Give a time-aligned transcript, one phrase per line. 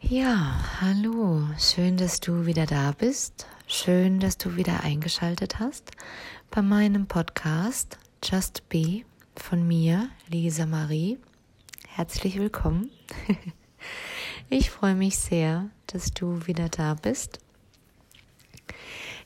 [0.00, 3.46] Ja, hallo, schön, dass du wieder da bist.
[3.66, 5.90] Schön, dass du wieder eingeschaltet hast
[6.50, 9.02] bei meinem Podcast Just Be
[9.34, 11.18] von mir, Lisa Marie.
[11.88, 12.90] Herzlich willkommen.
[14.50, 17.40] Ich freue mich sehr, dass du wieder da bist.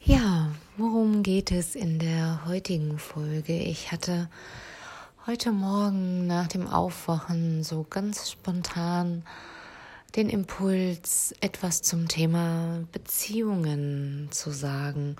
[0.00, 3.56] Ja, worum geht es in der heutigen Folge?
[3.56, 4.28] Ich hatte
[5.26, 9.22] heute Morgen nach dem Aufwachen so ganz spontan
[10.16, 15.16] den Impuls, etwas zum Thema Beziehungen zu sagen.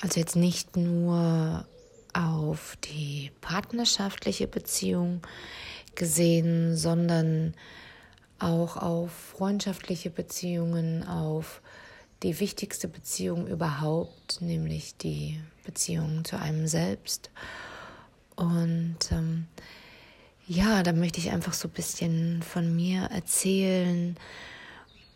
[0.00, 1.66] Also jetzt nicht nur
[2.12, 5.20] auf die partnerschaftliche Beziehung
[5.94, 7.54] gesehen, sondern
[8.38, 11.60] auch auf freundschaftliche Beziehungen, auf
[12.22, 17.30] die wichtigste Beziehung überhaupt, nämlich die Beziehung zu einem selbst.
[18.36, 19.46] Und ähm,
[20.46, 24.16] ja, da möchte ich einfach so ein bisschen von mir erzählen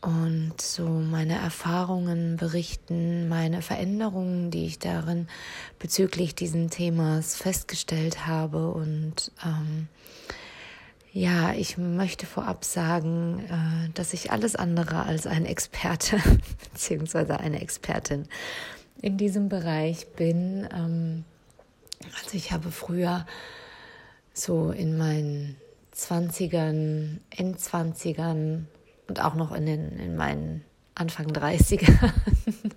[0.00, 5.28] und so meine Erfahrungen berichten, meine Veränderungen, die ich darin
[5.78, 9.88] bezüglich diesen Themas festgestellt habe und ähm,
[11.12, 16.20] ja, ich möchte vorab sagen, äh, dass ich alles andere als ein Experte
[16.72, 17.34] bzw.
[17.34, 18.26] eine Expertin
[19.02, 20.68] in diesem Bereich bin.
[20.72, 21.24] Ähm,
[22.22, 23.26] also ich habe früher
[24.32, 25.56] so in meinen
[25.90, 28.68] Zwanzigern, Endzwanzigern
[29.09, 30.64] und auch noch in, den, in meinen
[30.95, 32.12] Anfang 30ern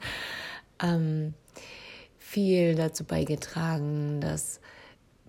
[0.82, 1.34] ähm,
[2.18, 4.60] viel dazu beigetragen, dass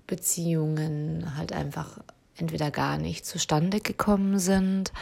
[0.07, 1.99] Beziehungen halt einfach
[2.37, 4.93] entweder gar nicht zustande gekommen sind,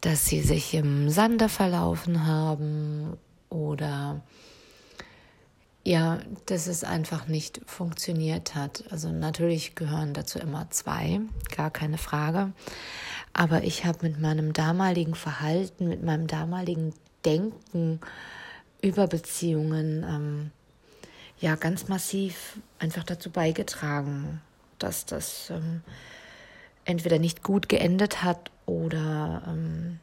[0.00, 3.16] dass sie sich im Sande verlaufen haben
[3.50, 4.22] oder
[5.88, 8.84] ja, dass es einfach nicht funktioniert hat.
[8.90, 11.22] Also natürlich gehören dazu immer zwei,
[11.56, 12.52] gar keine Frage.
[13.32, 16.92] Aber ich habe mit meinem damaligen Verhalten, mit meinem damaligen
[17.24, 18.00] Denken
[18.82, 20.50] über Beziehungen ähm,
[21.40, 24.42] ja ganz massiv einfach dazu beigetragen,
[24.78, 25.80] dass das ähm,
[26.84, 30.00] entweder nicht gut geendet hat oder ähm,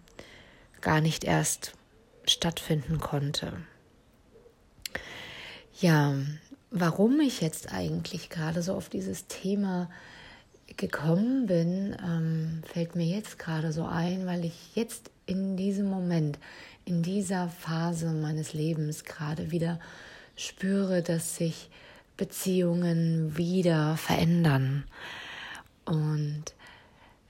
[0.81, 1.73] gar nicht erst
[2.25, 3.53] stattfinden konnte.
[5.81, 6.15] Ja,
[6.71, 9.89] warum ich jetzt eigentlich gerade so auf dieses Thema
[10.77, 16.39] gekommen bin, ähm, fällt mir jetzt gerade so ein, weil ich jetzt in diesem Moment,
[16.85, 19.79] in dieser Phase meines Lebens gerade wieder
[20.37, 21.69] spüre, dass sich
[22.15, 24.85] Beziehungen wieder verändern.
[25.83, 26.45] Und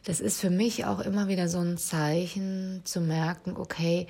[0.03, 4.05] das ist für mich auch immer wieder so ein Zeichen zu merken, okay,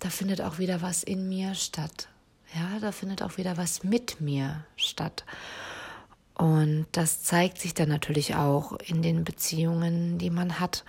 [0.00, 2.08] da findet auch wieder was in mir statt.
[2.54, 5.24] Ja, da findet auch wieder was mit mir statt.
[6.34, 10.84] Und das zeigt sich dann natürlich auch in den Beziehungen, die man hat.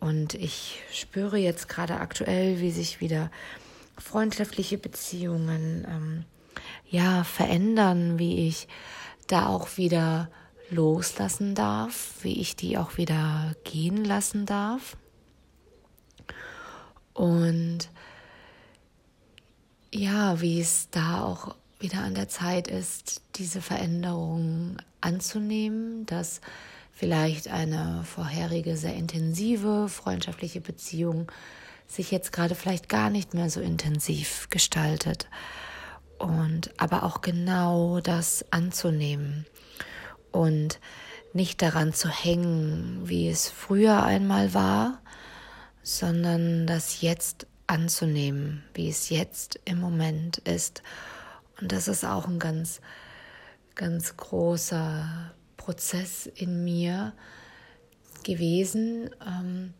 [0.00, 3.30] Und ich spüre jetzt gerade aktuell, wie sich wieder
[3.96, 6.24] freundschaftliche Beziehungen ähm,
[6.90, 8.68] ja verändern, wie ich
[9.28, 10.28] da auch wieder
[10.70, 14.96] loslassen darf, wie ich die auch wieder gehen lassen darf.
[17.12, 17.88] Und
[19.94, 26.40] ja, wie es da auch wieder an der Zeit ist, diese Veränderung anzunehmen, dass
[26.92, 31.30] vielleicht eine vorherige sehr intensive freundschaftliche Beziehung
[31.86, 35.28] sich jetzt gerade vielleicht gar nicht mehr so intensiv gestaltet.
[36.18, 39.46] Und aber auch genau das anzunehmen
[40.32, 40.80] und
[41.32, 45.00] nicht daran zu hängen, wie es früher einmal war,
[45.82, 50.82] sondern das jetzt anzunehmen, wie es jetzt im Moment ist.
[51.60, 52.80] Und das ist auch ein ganz,
[53.74, 57.12] ganz großer Prozess in mir
[58.22, 59.10] gewesen.
[59.26, 59.74] Ähm,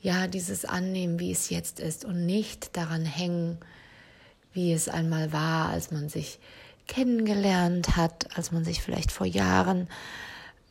[0.00, 3.58] ja, dieses Annehmen, wie es jetzt ist und nicht daran hängen,
[4.52, 6.38] wie es einmal war, als man sich
[6.86, 9.88] kennengelernt hat, als man sich vielleicht vor Jahren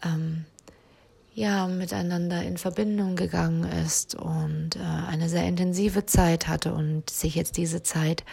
[0.04, 0.46] ähm,
[1.38, 7.36] ja miteinander in Verbindung gegangen ist und äh, eine sehr intensive Zeit hatte und sich
[7.36, 8.24] jetzt diese Zeit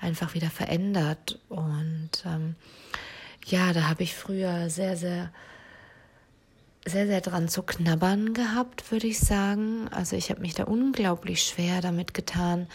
[0.00, 2.56] einfach wieder verändert und ähm,
[3.46, 5.30] ja, da habe ich früher sehr sehr
[6.84, 9.86] sehr sehr dran zu knabbern gehabt, würde ich sagen.
[9.92, 12.66] Also ich habe mich da unglaublich schwer damit getan,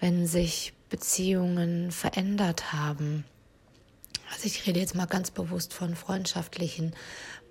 [0.00, 3.24] wenn sich Beziehungen verändert haben
[4.34, 6.94] also ich rede jetzt mal ganz bewusst von freundschaftlichen,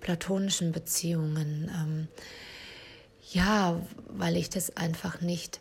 [0.04, 1.68] platonischen Beziehungen.
[1.74, 2.08] Ähm,
[3.32, 5.60] ja, weil ich das einfach nicht,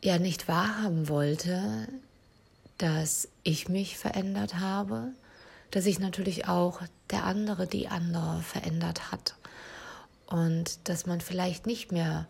[0.00, 1.88] ja, nicht wahrhaben wollte,
[2.76, 5.08] dass ich mich verändert habe,
[5.72, 9.34] dass sich natürlich auch der andere, die andere verändert hat
[10.26, 12.28] und dass man vielleicht nicht mehr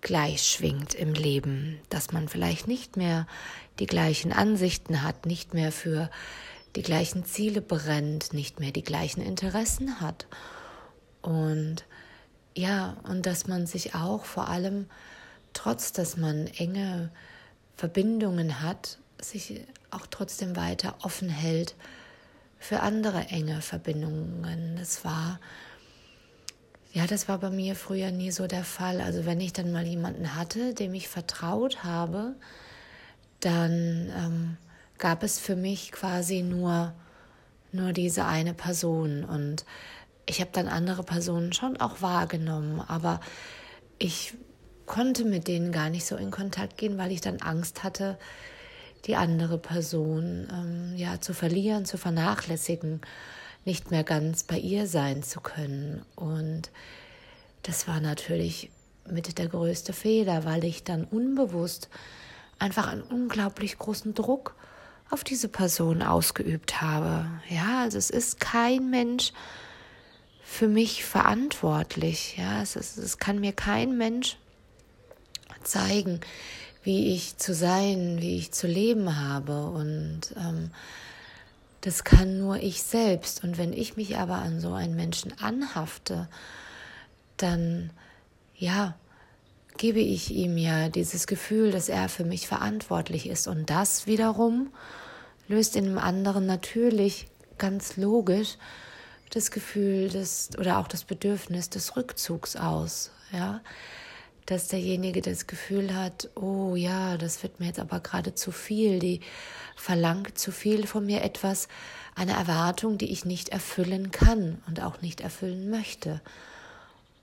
[0.00, 3.26] gleich schwingt im Leben, dass man vielleicht nicht mehr
[3.78, 6.10] die gleichen Ansichten hat, nicht mehr für
[6.76, 10.26] die gleichen Ziele brennt, nicht mehr die gleichen Interessen hat.
[11.22, 11.84] Und
[12.56, 14.86] ja, und dass man sich auch vor allem,
[15.52, 17.10] trotz dass man enge
[17.76, 19.60] Verbindungen hat, sich
[19.90, 21.74] auch trotzdem weiter offen hält
[22.58, 24.76] für andere enge Verbindungen.
[24.76, 25.40] Das war,
[26.92, 29.00] ja, das war bei mir früher nie so der Fall.
[29.00, 32.34] Also wenn ich dann mal jemanden hatte, dem ich vertraut habe,
[33.40, 34.56] dann ähm,
[34.98, 36.92] gab es für mich quasi nur,
[37.72, 39.24] nur diese eine Person.
[39.24, 39.64] Und
[40.26, 43.20] ich habe dann andere Personen schon auch wahrgenommen, aber
[43.98, 44.34] ich
[44.86, 48.18] konnte mit denen gar nicht so in Kontakt gehen, weil ich dann Angst hatte,
[49.06, 53.00] die andere Person ähm, ja zu verlieren, zu vernachlässigen,
[53.64, 56.04] nicht mehr ganz bei ihr sein zu können.
[56.16, 56.70] Und
[57.62, 58.70] das war natürlich
[59.10, 61.88] mit der größte Fehler, weil ich dann unbewusst
[62.58, 64.54] einfach einen unglaublich großen Druck
[65.10, 67.26] auf diese Person ausgeübt habe.
[67.48, 69.32] Ja, also es ist kein Mensch
[70.42, 72.36] für mich verantwortlich.
[72.36, 74.36] Ja, es, ist, es kann mir kein Mensch
[75.62, 76.20] zeigen,
[76.82, 79.66] wie ich zu sein, wie ich zu leben habe.
[79.66, 80.70] Und ähm,
[81.80, 83.44] das kann nur ich selbst.
[83.44, 86.28] Und wenn ich mich aber an so einen Menschen anhafte,
[87.36, 87.90] dann
[88.56, 88.94] ja,
[89.76, 93.48] gebe ich ihm ja dieses Gefühl, dass er für mich verantwortlich ist.
[93.48, 94.72] Und das wiederum
[95.48, 97.26] löst in dem anderen natürlich
[97.58, 98.56] ganz logisch
[99.30, 103.10] das Gefühl des oder auch das Bedürfnis des Rückzugs aus.
[103.32, 103.60] Ja,
[104.46, 108.98] dass derjenige das Gefühl hat, oh ja, das wird mir jetzt aber gerade zu viel,
[108.98, 109.20] die
[109.74, 111.68] verlangt zu viel von mir etwas,
[112.14, 116.20] eine Erwartung, die ich nicht erfüllen kann und auch nicht erfüllen möchte.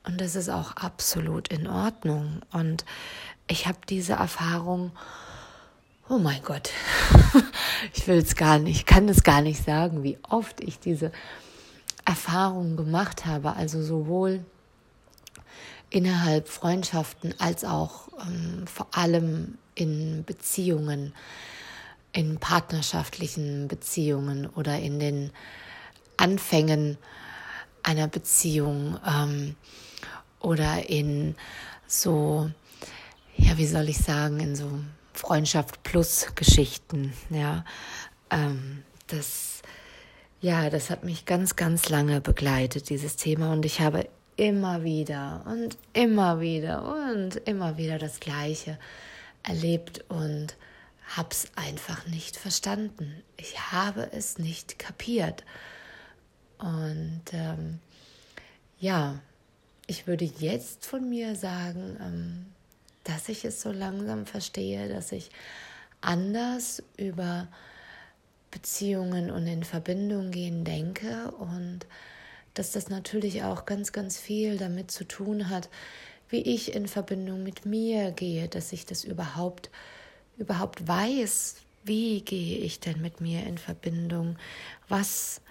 [0.03, 2.41] Und das ist auch absolut in Ordnung.
[2.51, 2.85] Und
[3.47, 4.91] ich habe diese Erfahrung,
[6.09, 6.71] oh mein Gott,
[7.93, 11.11] ich will es gar nicht, kann es gar nicht sagen, wie oft ich diese
[12.05, 13.55] Erfahrung gemacht habe.
[13.55, 14.43] Also sowohl
[15.91, 21.13] innerhalb Freundschaften als auch ähm, vor allem in Beziehungen,
[22.13, 25.31] in partnerschaftlichen Beziehungen oder in den
[26.17, 26.97] Anfängen
[27.83, 29.55] einer Beziehung ähm,
[30.41, 31.35] oder in
[31.87, 32.49] so,
[33.37, 34.79] ja, wie soll ich sagen, in so
[35.13, 37.65] Freundschaft plus Geschichten, ja,
[38.29, 39.61] ähm, das,
[40.39, 44.07] ja, das hat mich ganz, ganz lange begleitet, dieses Thema, und ich habe
[44.37, 48.79] immer wieder und immer wieder und immer wieder das Gleiche
[49.43, 50.55] erlebt und
[51.15, 53.21] hab's einfach nicht verstanden.
[53.37, 55.43] Ich habe es nicht kapiert.
[56.57, 57.79] Und ähm,
[58.79, 59.19] ja,
[59.91, 62.45] ich würde jetzt von mir sagen, ähm,
[63.03, 65.31] dass ich es so langsam verstehe, dass ich
[65.99, 67.49] anders über
[68.51, 71.81] Beziehungen und in Verbindung gehen denke und
[72.53, 75.67] dass das natürlich auch ganz, ganz viel damit zu tun hat,
[76.29, 79.69] wie ich in Verbindung mit mir gehe, dass ich das überhaupt,
[80.37, 84.37] überhaupt weiß, wie gehe ich denn mit mir in Verbindung,
[84.87, 85.41] was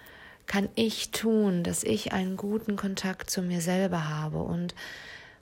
[0.51, 4.75] kann ich tun, dass ich einen guten Kontakt zu mir selber habe und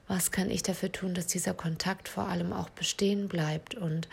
[0.08, 4.08] was kann ich dafür tun, dass dieser Kontakt vor allem auch bestehen bleibt und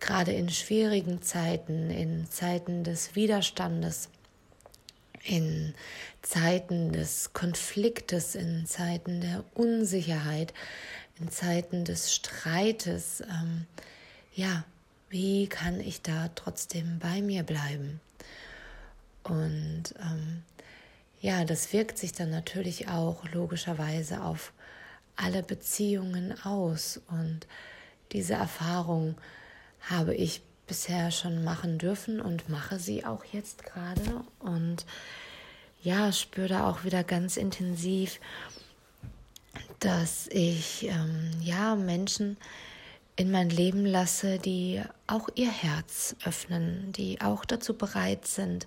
[0.00, 4.10] gerade in schwierigen Zeiten, in Zeiten des Widerstandes,
[5.22, 5.72] in
[6.20, 10.52] Zeiten des Konfliktes, in Zeiten der Unsicherheit,
[11.18, 13.64] in Zeiten des Streites, ähm,
[14.34, 14.66] ja,
[15.08, 18.02] wie kann ich da trotzdem bei mir bleiben?
[19.24, 20.42] Und ähm,
[21.20, 24.52] ja, das wirkt sich dann natürlich auch logischerweise auf
[25.16, 27.00] alle Beziehungen aus.
[27.08, 27.46] Und
[28.12, 29.16] diese Erfahrung
[29.80, 34.24] habe ich bisher schon machen dürfen und mache sie auch jetzt gerade.
[34.38, 34.84] Und
[35.82, 38.20] ja, spüre da auch wieder ganz intensiv,
[39.80, 42.36] dass ich ähm, ja Menschen
[43.16, 48.66] in mein Leben lasse, die auch ihr Herz öffnen, die auch dazu bereit sind,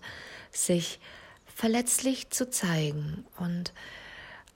[0.66, 1.00] sich
[1.46, 3.26] verletzlich zu zeigen.
[3.38, 3.74] Und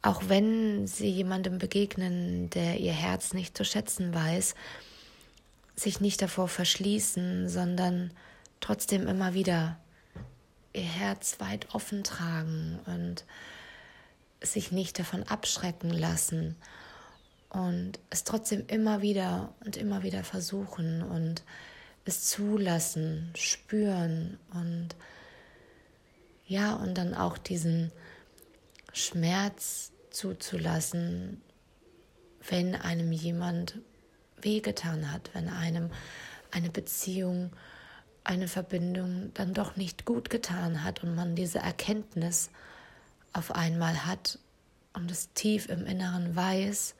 [0.01, 4.55] auch wenn sie jemandem begegnen, der ihr Herz nicht zu schätzen weiß,
[5.75, 8.11] sich nicht davor verschließen, sondern
[8.59, 9.79] trotzdem immer wieder
[10.73, 13.25] ihr Herz weit offen tragen und
[14.41, 16.55] sich nicht davon abschrecken lassen
[17.49, 21.43] und es trotzdem immer wieder und immer wieder versuchen und
[22.05, 24.95] es zulassen, spüren und
[26.51, 27.93] ja, und dann auch diesen
[28.91, 31.41] Schmerz zuzulassen,
[32.45, 33.79] wenn einem jemand
[34.41, 35.91] wehgetan hat, wenn einem
[36.51, 37.53] eine Beziehung,
[38.25, 42.49] eine Verbindung dann doch nicht gut getan hat und man diese Erkenntnis
[43.31, 44.37] auf einmal hat
[44.91, 46.95] und es tief im Inneren weiß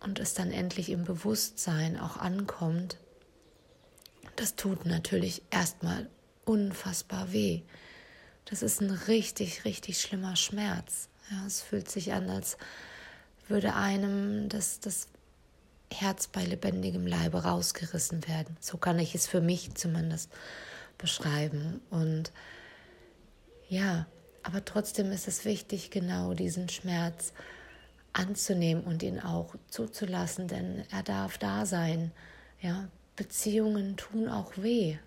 [0.00, 2.98] und es dann endlich im Bewusstsein auch ankommt,
[4.36, 6.10] das tut natürlich erstmal
[6.44, 7.62] unfassbar weh.
[8.46, 11.08] Das ist ein richtig, richtig schlimmer Schmerz.
[11.30, 12.56] Ja, es fühlt sich an, als
[13.48, 15.08] würde einem das, das
[15.92, 18.56] Herz bei lebendigem Leibe rausgerissen werden.
[18.60, 20.30] So kann ich es für mich zumindest
[20.96, 21.80] beschreiben.
[21.90, 22.32] Und
[23.68, 24.06] ja,
[24.42, 27.32] aber trotzdem ist es wichtig, genau diesen Schmerz
[28.12, 32.12] anzunehmen und ihn auch zuzulassen, denn er darf da sein.
[32.60, 34.98] Ja, Beziehungen tun auch weh.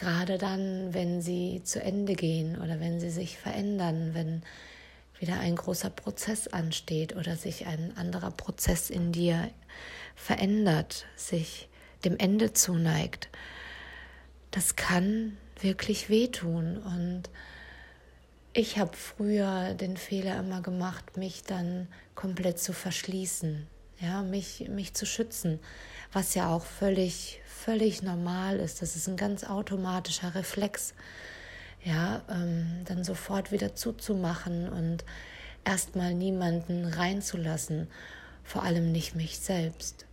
[0.00, 4.42] Gerade dann, wenn sie zu Ende gehen oder wenn sie sich verändern, wenn
[5.18, 9.50] wieder ein großer Prozess ansteht oder sich ein anderer Prozess in dir
[10.16, 11.68] verändert, sich
[12.06, 13.28] dem Ende zuneigt.
[14.50, 17.24] Das kann wirklich wehtun und
[18.54, 23.66] ich habe früher den Fehler immer gemacht, mich dann komplett zu verschließen,
[24.00, 25.60] ja, mich, mich zu schützen,
[26.10, 28.82] was ja auch völlig, völlig normal ist.
[28.82, 30.94] Das ist ein ganz automatischer Reflex,
[31.84, 35.04] ja, ähm, dann sofort wieder zuzumachen und
[35.64, 37.88] erstmal niemanden reinzulassen,
[38.44, 40.06] vor allem nicht mich selbst.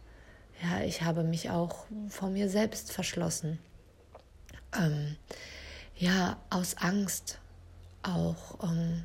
[0.62, 3.60] Ja, ich habe mich auch vor mir selbst verschlossen.
[4.78, 5.16] Ähm,
[5.96, 7.40] ja, aus Angst
[8.04, 9.04] auch, ähm,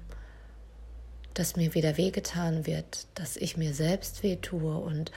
[1.34, 5.12] dass mir wieder wehgetan wird, dass ich mir selbst wehtue und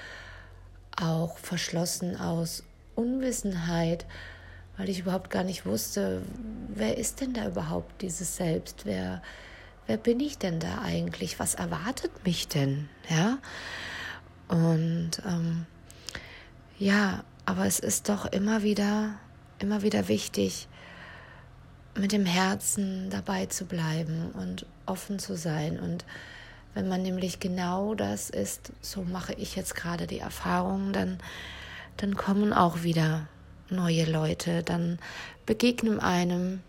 [0.98, 2.64] auch verschlossen aus
[2.96, 4.06] Unwissenheit,
[4.78, 6.22] weil ich überhaupt gar nicht wusste,
[6.70, 8.86] wer ist denn da überhaupt dieses Selbst?
[8.86, 9.22] Wer,
[9.88, 11.40] wer bin ich denn da eigentlich?
[11.40, 12.90] Was erwartet mich denn?
[13.10, 13.38] Ja.
[14.48, 15.66] Und ähm,
[16.78, 19.16] ja, aber es ist doch immer wieder,
[19.60, 20.68] immer wieder wichtig,
[21.98, 25.80] mit dem Herzen dabei zu bleiben und offen zu sein.
[25.80, 26.06] Und
[26.74, 31.20] wenn man nämlich genau das ist, so mache ich jetzt gerade die Erfahrung, dann,
[31.98, 33.28] dann kommen auch wieder
[33.70, 35.00] neue Leute, dann
[35.46, 36.62] begegnen einem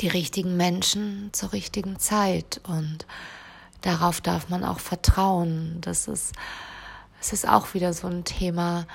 [0.00, 3.06] die richtigen Menschen zur richtigen Zeit und
[3.80, 5.78] darauf darf man auch vertrauen.
[5.80, 6.32] Das ist,
[7.18, 8.86] das ist auch wieder so ein Thema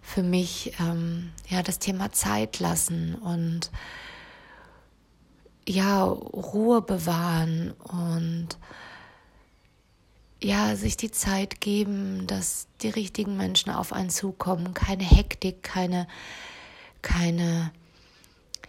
[0.00, 3.70] für mich, ähm, ja, das Thema Zeit lassen und
[5.66, 8.48] ja, Ruhe bewahren und
[10.42, 16.06] ja, sich die Zeit geben, dass die richtigen Menschen auf einen zukommen, keine Hektik, keine,
[17.00, 17.70] keine,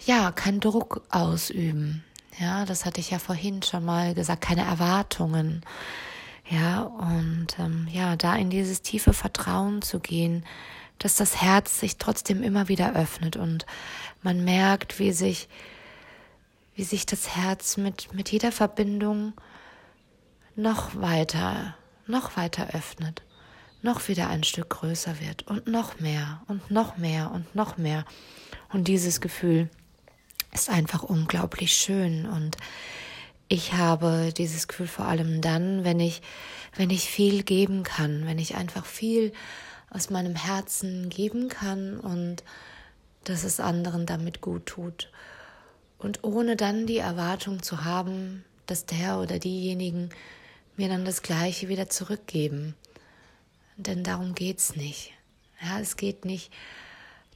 [0.05, 2.03] ja, kein Druck ausüben.
[2.39, 5.61] Ja, das hatte ich ja vorhin schon mal gesagt, keine Erwartungen.
[6.49, 10.45] Ja, und ähm, ja, da in dieses tiefe Vertrauen zu gehen,
[10.99, 13.65] dass das Herz sich trotzdem immer wieder öffnet und
[14.21, 15.47] man merkt, wie sich
[16.75, 19.33] wie sich das Herz mit, mit jeder Verbindung
[20.55, 21.75] noch weiter,
[22.07, 23.21] noch weiter öffnet,
[23.81, 28.05] noch wieder ein Stück größer wird und noch mehr und noch mehr und noch mehr.
[28.71, 29.69] Und dieses Gefühl
[30.53, 32.57] ist einfach unglaublich schön und
[33.49, 36.21] ich habe dieses Gefühl vor allem dann, wenn ich,
[36.75, 39.33] wenn ich viel geben kann, wenn ich einfach viel
[39.89, 42.43] aus meinem Herzen geben kann und
[43.25, 45.11] dass es anderen damit gut tut
[45.97, 50.09] und ohne dann die Erwartung zu haben, dass der oder diejenigen
[50.77, 52.75] mir dann das Gleiche wieder zurückgeben.
[53.77, 55.11] Denn darum geht's nicht.
[55.61, 56.51] Ja, es geht nicht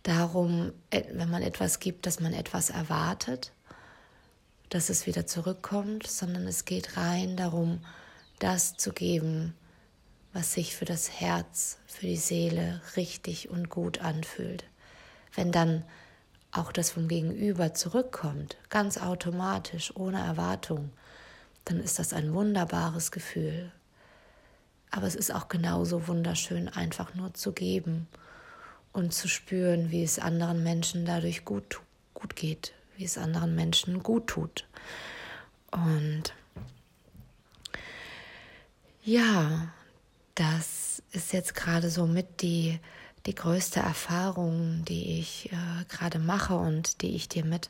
[0.04, 3.52] darum, wenn man etwas gibt, dass man etwas erwartet,
[4.70, 7.80] dass es wieder zurückkommt, sondern es geht rein darum,
[8.40, 9.54] das zu geben,
[10.34, 14.66] was sich für das Herz, für die Seele richtig und gut anfühlt.
[15.34, 15.84] Wenn dann
[16.52, 20.92] auch das vom Gegenüber zurückkommt, ganz automatisch, ohne Erwartung,
[21.70, 23.72] dann ist das ein wunderbares Gefühl.
[24.90, 28.08] Aber es ist auch genauso wunderschön, einfach nur zu geben
[28.94, 31.82] und zu spüren, wie es anderen Menschen dadurch gut,
[32.14, 34.66] gut geht, wie es anderen Menschen gut tut.
[35.72, 36.34] Und
[39.04, 39.74] ja,
[40.36, 42.80] das ist jetzt gerade so mit die
[43.28, 47.70] die größte Erfahrung, die ich äh, gerade mache und die ich dir mit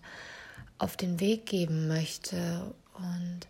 [0.77, 2.75] auf den Weg geben möchte.
[2.93, 3.47] Und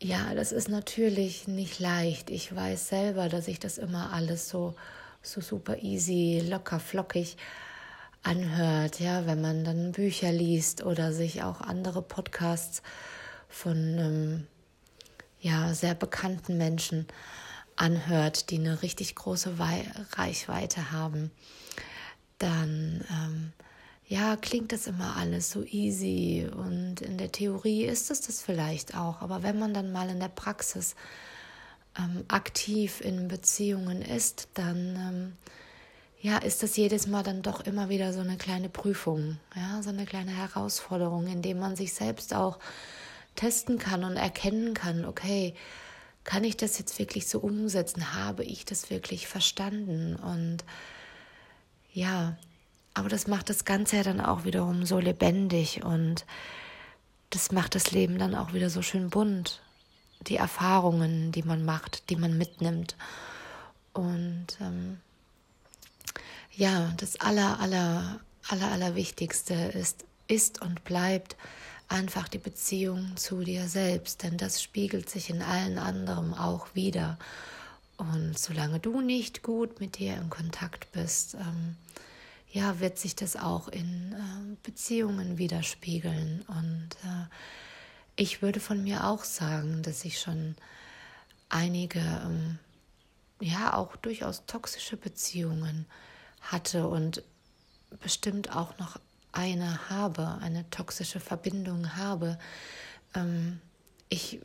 [0.00, 2.30] ja, das ist natürlich nicht leicht.
[2.30, 4.74] Ich weiß selber, dass ich das immer alles so,
[5.22, 7.36] so super easy, locker, flockig
[8.22, 12.82] anhört, ja, wenn man dann Bücher liest oder sich auch andere Podcasts
[13.48, 14.46] von ähm,
[15.40, 17.06] ja, sehr bekannten Menschen
[17.76, 19.54] anhört, die eine richtig große
[20.12, 21.30] Reichweite haben,
[22.38, 23.52] dann ähm,
[24.08, 28.96] ja, klingt das immer alles so easy und in der Theorie ist es das vielleicht
[28.96, 30.94] auch, aber wenn man dann mal in der Praxis
[31.98, 35.32] ähm, aktiv in Beziehungen ist, dann ähm,
[36.20, 39.90] ja, ist das jedes Mal dann doch immer wieder so eine kleine Prüfung, ja, so
[39.90, 42.58] eine kleine Herausforderung, in dem man sich selbst auch
[43.34, 45.54] testen kann und erkennen kann, okay,
[46.24, 48.14] kann ich das jetzt wirklich so umsetzen?
[48.14, 50.16] Habe ich das wirklich verstanden?
[50.16, 50.64] Und
[51.92, 52.36] ja,
[52.96, 56.24] aber das macht das Ganze ja dann auch wiederum so lebendig und
[57.28, 59.60] das macht das Leben dann auch wieder so schön bunt.
[60.22, 62.96] Die Erfahrungen, die man macht, die man mitnimmt.
[63.92, 64.98] Und ähm,
[66.54, 71.36] ja, das aller, aller, aller, aller Wichtigste ist, ist und bleibt
[71.88, 77.18] einfach die Beziehung zu dir selbst, denn das spiegelt sich in allen anderen auch wieder.
[77.98, 81.76] Und solange du nicht gut mit dir in Kontakt bist, ähm,
[82.52, 86.44] ja, wird sich das auch in äh, Beziehungen widerspiegeln.
[86.48, 87.26] Und äh,
[88.16, 90.56] ich würde von mir auch sagen, dass ich schon
[91.48, 92.58] einige, ähm,
[93.40, 95.86] ja, auch durchaus toxische Beziehungen
[96.40, 97.22] hatte und
[98.00, 98.98] bestimmt auch noch
[99.32, 102.38] eine habe, eine toxische Verbindung habe.
[103.14, 103.60] Ähm,
[104.08, 104.40] ich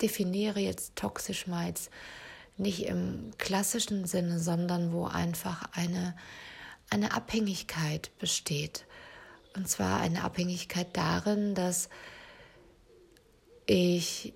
[0.00, 1.90] definiere jetzt toxisch mal jetzt
[2.56, 6.14] nicht im klassischen Sinne, sondern wo einfach eine
[6.90, 8.86] eine Abhängigkeit besteht.
[9.54, 11.88] Und zwar eine Abhängigkeit darin, dass
[13.66, 14.34] ich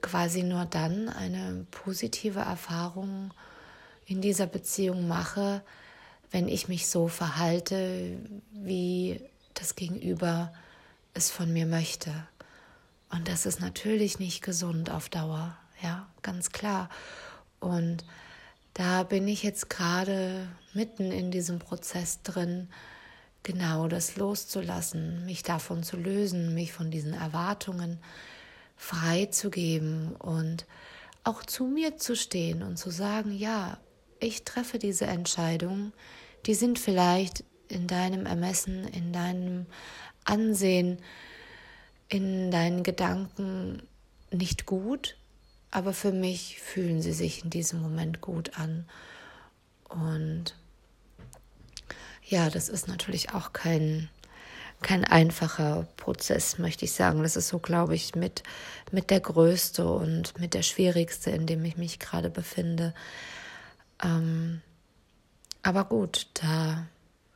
[0.00, 3.32] quasi nur dann eine positive Erfahrung
[4.06, 5.62] in dieser Beziehung mache,
[6.30, 8.18] wenn ich mich so verhalte,
[8.52, 9.20] wie
[9.54, 10.52] das Gegenüber
[11.14, 12.12] es von mir möchte.
[13.10, 16.88] Und das ist natürlich nicht gesund auf Dauer, ja, ganz klar.
[17.60, 18.04] Und
[18.74, 22.68] da bin ich jetzt gerade mitten in diesem Prozess drin,
[23.44, 28.00] genau das loszulassen, mich davon zu lösen, mich von diesen Erwartungen
[28.76, 30.66] freizugeben und
[31.22, 33.78] auch zu mir zu stehen und zu sagen, ja,
[34.18, 35.92] ich treffe diese Entscheidungen,
[36.46, 39.66] die sind vielleicht in deinem Ermessen, in deinem
[40.24, 40.98] Ansehen,
[42.08, 43.82] in deinen Gedanken
[44.30, 45.16] nicht gut,
[45.74, 48.86] aber für mich fühlen sie sich in diesem Moment gut an.
[49.88, 50.54] Und
[52.22, 54.08] ja, das ist natürlich auch kein,
[54.82, 57.24] kein einfacher Prozess, möchte ich sagen.
[57.24, 58.44] Das ist so, glaube ich, mit,
[58.92, 62.94] mit der größte und mit der schwierigste, in dem ich mich gerade befinde.
[64.00, 64.62] Ähm,
[65.64, 66.86] aber gut, da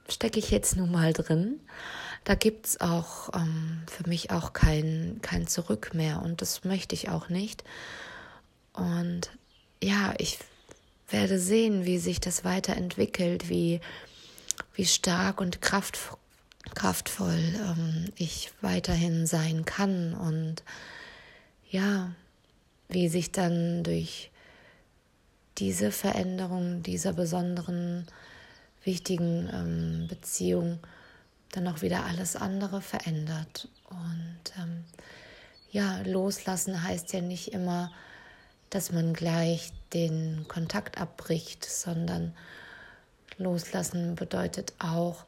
[0.09, 1.59] stecke ich jetzt nun mal drin.
[2.23, 6.95] Da gibt es auch ähm, für mich auch kein, kein Zurück mehr und das möchte
[6.95, 7.65] ich auch nicht.
[8.79, 9.31] Und
[9.83, 10.39] ja, ich
[11.11, 13.81] werde sehen, wie sich das weiterentwickelt, wie,
[14.75, 15.99] wie stark und kraft,
[16.75, 20.63] kraftvoll ähm, ich weiterhin sein kann und
[21.71, 22.11] ja,
[22.89, 24.31] wie sich dann durch
[25.59, 28.07] diese Veränderung dieser besonderen,
[28.85, 30.79] wichtigen ähm, Beziehung
[31.53, 33.69] dann auch wieder alles andere verändert.
[33.89, 34.85] Und ähm,
[35.71, 37.91] ja, loslassen heißt ja nicht immer,
[38.71, 42.35] dass man gleich den Kontakt abbricht, sondern
[43.39, 45.25] loslassen bedeutet auch,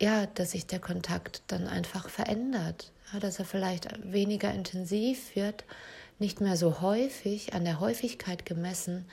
[0.00, 5.64] ja, dass sich der Kontakt dann einfach verändert, ja, dass er vielleicht weniger intensiv wird,
[6.18, 9.06] nicht mehr so häufig, an der Häufigkeit gemessen,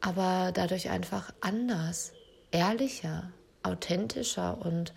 [0.00, 2.12] aber dadurch einfach anders,
[2.50, 3.30] ehrlicher,
[3.62, 4.92] authentischer und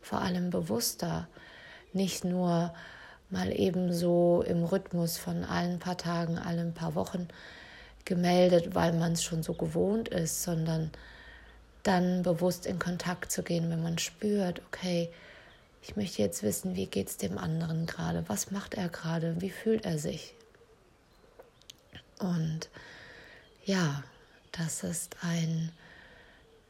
[0.00, 1.28] vor allem bewusster,
[1.92, 2.74] nicht nur
[3.30, 7.28] mal eben so im Rhythmus von allen paar Tagen, allen paar Wochen
[8.04, 10.90] gemeldet, weil man es schon so gewohnt ist, sondern
[11.82, 15.10] dann bewusst in Kontakt zu gehen, wenn man spürt, okay,
[15.82, 19.50] ich möchte jetzt wissen, wie geht es dem anderen gerade, was macht er gerade, wie
[19.50, 20.34] fühlt er sich.
[22.18, 22.68] Und
[23.64, 24.02] ja,
[24.52, 25.70] das ist ein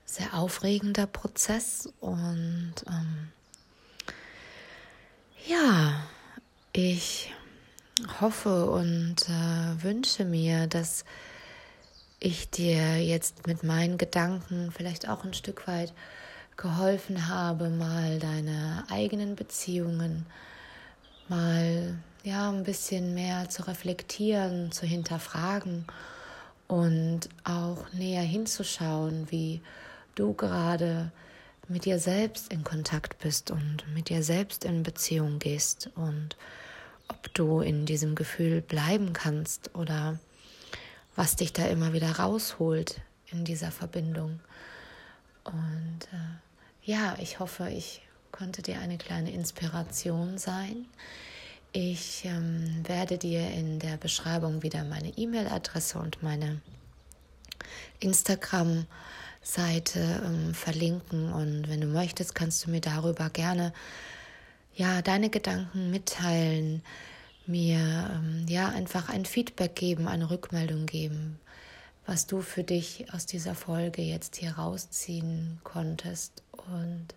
[0.05, 3.33] sehr aufregender Prozess und ähm,
[5.47, 6.03] ja,
[6.81, 7.33] ich
[8.21, 11.05] hoffe und äh, wünsche mir, dass
[12.21, 15.93] ich dir jetzt mit meinen Gedanken vielleicht auch ein Stück weit
[16.57, 20.25] geholfen habe, mal deine eigenen Beziehungen
[21.27, 25.85] mal ja ein bisschen mehr zu reflektieren, zu hinterfragen
[26.69, 29.63] und auch näher hinzuschauen, wie
[30.15, 31.11] du gerade
[31.67, 36.37] mit dir selbst in Kontakt bist und mit dir selbst in Beziehung gehst und
[37.09, 40.19] ob du in diesem Gefühl bleiben kannst oder
[41.17, 44.41] was dich da immer wieder rausholt in dieser Verbindung.
[45.45, 50.87] Und äh, ja, ich hoffe, ich konnte dir eine kleine Inspiration sein.
[51.73, 56.61] Ich ähm, werde dir in der Beschreibung wieder meine E-Mail-Adresse und meine
[58.01, 61.33] Instagram-Seite ähm, verlinken.
[61.33, 63.73] Und wenn du möchtest, kannst du mir darüber gerne
[64.79, 66.83] ja deine Gedanken mitteilen,
[67.47, 71.39] mir ähm, ja einfach ein Feedback geben, eine Rückmeldung geben,
[72.07, 77.09] was du für dich aus dieser Folge jetzt hier rausziehen konntest und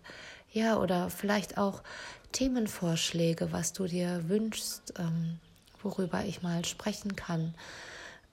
[0.52, 1.82] ja oder vielleicht auch
[2.32, 5.38] Themenvorschläge, was du dir wünschst, ähm,
[5.82, 7.54] worüber ich mal sprechen kann.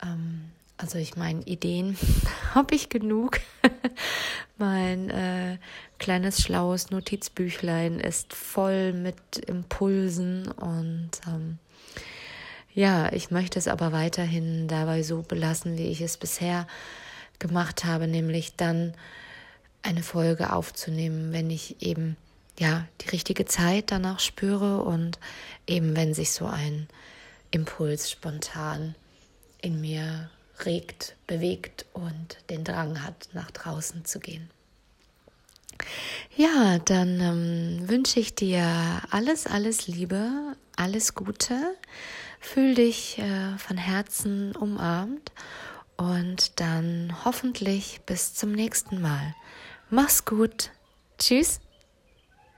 [0.02, 1.98] Ähm, also ich meine, Ideen
[2.56, 3.42] habe ich genug.
[4.58, 5.58] mein äh,
[6.00, 11.60] kleines schlaues Notizbüchlein ist voll mit Impulsen und ähm,
[12.74, 16.66] ja, ich möchte es aber weiterhin dabei so belassen, wie ich es bisher
[17.40, 18.94] gemacht habe, nämlich dann
[19.82, 22.16] eine Folge aufzunehmen, wenn ich eben
[22.58, 25.20] ja die richtige Zeit danach spüre und
[25.68, 26.88] eben wenn sich so ein
[27.52, 28.96] Impuls spontan
[29.62, 30.30] in mir
[30.66, 34.50] regt, bewegt und den Drang hat, nach draußen zu gehen.
[36.36, 41.76] Ja, dann ähm, wünsche ich dir alles, alles Liebe, alles Gute.
[42.40, 45.32] Fühl dich äh, von Herzen umarmt
[45.98, 49.36] und dann hoffentlich bis zum nächsten Mal.
[49.90, 50.72] Mach's gut.
[51.18, 51.60] Tschüss.